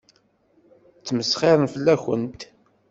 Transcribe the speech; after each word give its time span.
Ttmesxiṛen 0.99 1.67
fell-akent. 1.73 2.41